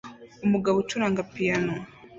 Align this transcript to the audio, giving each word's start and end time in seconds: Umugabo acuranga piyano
Umugabo 0.45 0.77
acuranga 0.83 1.23
piyano 1.33 1.73